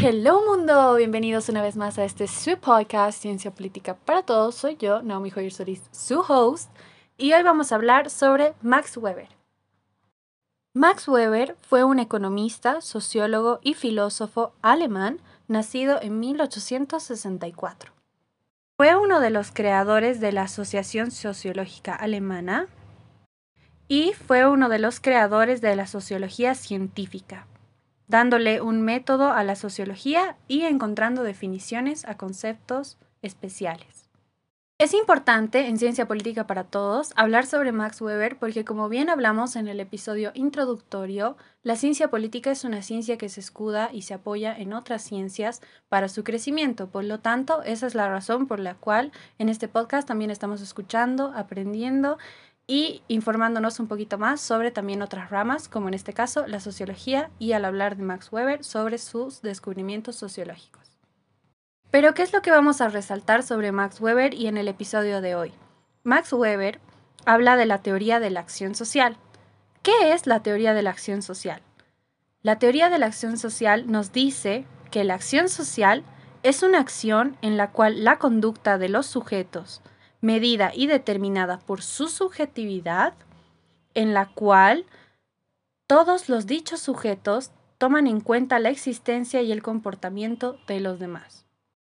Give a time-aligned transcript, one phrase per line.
[0.00, 4.54] Hello mundo, bienvenidos una vez más a este su podcast Ciencia Política para Todos.
[4.54, 6.70] Soy yo, Naomi Joyer Solís, su host,
[7.16, 9.26] y hoy vamos a hablar sobre Max Weber.
[10.72, 17.92] Max Weber fue un economista, sociólogo y filósofo alemán nacido en 1864.
[18.76, 22.68] Fue uno de los creadores de la Asociación Sociológica Alemana
[23.88, 27.48] y fue uno de los creadores de la sociología científica,
[28.08, 34.08] dándole un método a la sociología y encontrando definiciones a conceptos especiales.
[34.80, 39.56] Es importante en Ciencia Política para Todos hablar sobre Max Weber porque como bien hablamos
[39.56, 44.14] en el episodio introductorio, la ciencia política es una ciencia que se escuda y se
[44.14, 46.90] apoya en otras ciencias para su crecimiento.
[46.90, 50.60] Por lo tanto, esa es la razón por la cual en este podcast también estamos
[50.60, 52.16] escuchando, aprendiendo
[52.70, 57.30] y informándonos un poquito más sobre también otras ramas, como en este caso la sociología
[57.38, 60.98] y al hablar de Max Weber sobre sus descubrimientos sociológicos.
[61.90, 65.22] Pero, ¿qué es lo que vamos a resaltar sobre Max Weber y en el episodio
[65.22, 65.52] de hoy?
[66.04, 66.78] Max Weber
[67.24, 69.16] habla de la teoría de la acción social.
[69.82, 71.62] ¿Qué es la teoría de la acción social?
[72.42, 76.04] La teoría de la acción social nos dice que la acción social
[76.42, 79.80] es una acción en la cual la conducta de los sujetos,
[80.20, 83.14] medida y determinada por su subjetividad,
[83.94, 84.86] en la cual
[85.86, 91.46] todos los dichos sujetos toman en cuenta la existencia y el comportamiento de los demás.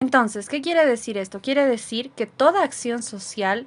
[0.00, 1.40] Entonces, ¿qué quiere decir esto?
[1.40, 3.66] Quiere decir que toda acción social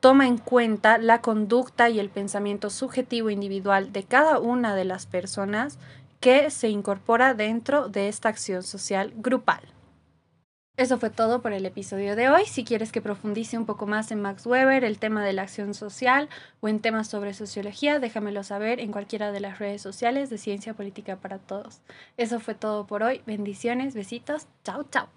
[0.00, 5.06] toma en cuenta la conducta y el pensamiento subjetivo individual de cada una de las
[5.06, 5.78] personas
[6.18, 9.60] que se incorpora dentro de esta acción social grupal.
[10.78, 12.46] Eso fue todo por el episodio de hoy.
[12.46, 15.74] Si quieres que profundice un poco más en Max Weber, el tema de la acción
[15.74, 20.38] social o en temas sobre sociología, déjamelo saber en cualquiera de las redes sociales de
[20.38, 21.82] Ciencia Política para Todos.
[22.16, 23.20] Eso fue todo por hoy.
[23.26, 24.46] Bendiciones, besitos.
[24.64, 25.08] Chao, chao.